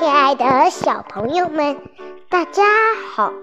[0.00, 1.76] 亲爱的小朋友们，
[2.30, 2.64] 大家
[3.14, 3.34] 好！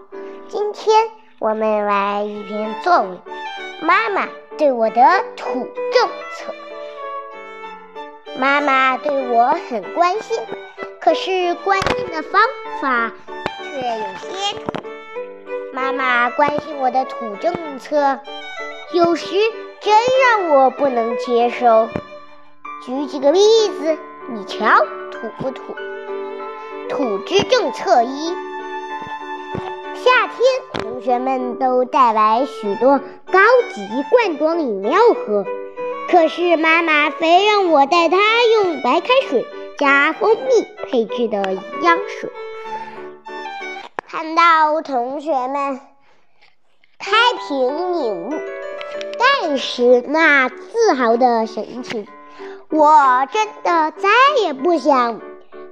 [0.48, 1.08] 今天
[1.38, 3.20] 我们来一篇作文：
[3.84, 4.28] 妈妈
[4.58, 6.56] 对我的土政策。
[8.40, 10.40] 妈妈对我很关心，
[11.00, 12.42] 可是关心的方
[12.82, 13.12] 法
[13.60, 14.56] 却有些。
[15.74, 18.20] 妈妈关心我的土政策，
[18.94, 19.28] 有时
[19.80, 21.88] 真让我不能接受。
[22.84, 23.96] 举几个例子，
[24.32, 25.76] 你瞧土不土？
[26.90, 28.30] 土之政策一：
[29.94, 30.38] 夏天，
[30.74, 33.00] 同学们都带来许多
[33.32, 33.40] 高
[33.74, 35.46] 级罐装饮料喝，
[36.10, 38.18] 可是妈妈非让我带她
[38.54, 39.46] 用白开水
[39.78, 42.32] 加蜂蜜配制的营养水。
[44.08, 45.82] 看到同学们
[46.98, 47.12] 开
[47.48, 48.30] 瓶饮
[49.20, 52.08] 带时那自豪的神情，
[52.70, 54.10] 我真的再
[54.44, 55.20] 也不想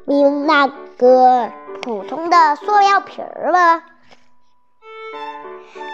[0.07, 0.69] 用那。
[0.97, 1.51] 个
[1.81, 3.83] 普通的塑料瓶儿吧，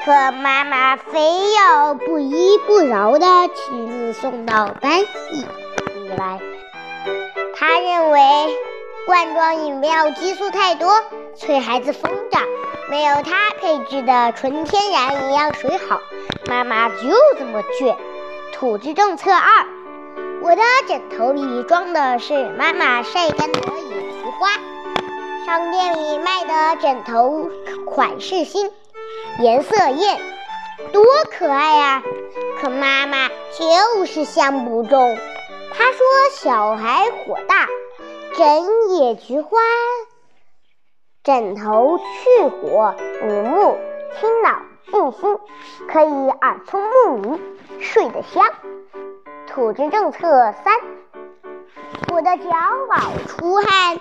[0.06, 5.00] 可妈妈非要不依不饶的亲自送到班
[5.32, 5.46] 级
[5.96, 6.40] 里来。
[7.56, 8.20] 她认为
[9.08, 11.04] 罐装饮料激素太多，
[11.36, 12.44] 催孩子疯长，
[12.90, 16.00] 没有她配制的纯天然营养水好。
[16.48, 16.96] 妈妈就
[17.40, 17.96] 这么倔。
[18.54, 19.66] 土质政策二：
[20.42, 23.60] 我的枕头里装的是妈妈晒干的。
[25.52, 27.50] 商店里卖的枕头
[27.86, 28.72] 款式新，
[29.40, 30.18] 颜色艳，
[30.94, 32.04] 多可爱呀！
[32.62, 35.18] 可妈妈就是相不中。
[35.74, 36.00] 她说
[36.32, 37.68] 小孩火大，
[38.38, 39.60] 枕野菊花
[41.22, 43.78] 枕头去火五目
[44.22, 45.38] 清脑静心，
[45.90, 47.42] 可以耳聪目明，
[47.82, 48.46] 睡得香。
[49.48, 50.74] 土质政策三，
[52.14, 52.46] 我的脚
[52.88, 54.00] 老出汗。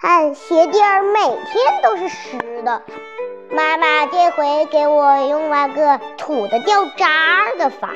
[0.00, 2.82] 汗鞋垫儿每天都是湿的，
[3.50, 7.90] 妈妈这回给我用了个土的掉渣的法，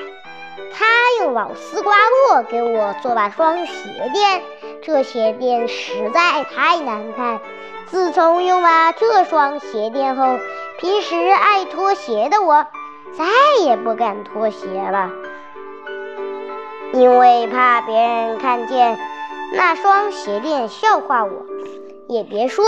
[0.75, 0.85] 她
[1.21, 4.43] 用老丝瓜络给我做了双鞋垫，
[4.83, 7.39] 这鞋垫实在太难看。
[7.87, 10.41] 自从用了这双鞋垫后，
[10.81, 12.67] 平时爱脱鞋的我
[13.17, 13.25] 再
[13.65, 15.09] 也不敢脱鞋了，
[16.95, 18.99] 因为怕别人看见
[19.55, 21.47] 那双鞋垫笑话我。
[22.09, 22.65] 也别说，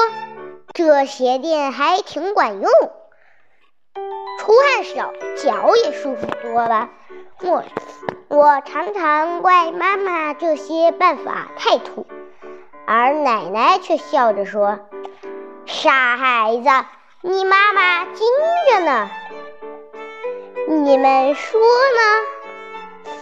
[0.73, 2.71] 这鞋垫还挺管用，
[4.39, 6.89] 出汗少，脚也舒服多了。
[7.43, 7.65] 我
[8.29, 12.07] 我常常怪妈妈这些办法太土，
[12.87, 14.79] 而奶奶却笑着说
[15.67, 16.69] ：“傻孩子，
[17.23, 18.27] 你妈妈精
[18.71, 19.11] 着呢。”
[20.67, 23.13] 你们说呢？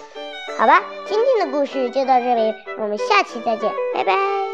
[0.59, 4.52] 好吧，今天的故事就到这里，我们下期再见，拜拜。